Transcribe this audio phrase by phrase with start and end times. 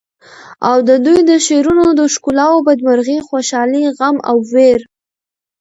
[0.69, 4.81] او ددوی د شعرونو د ښکلاوو بد مرغي، خوشالی، غم او وېر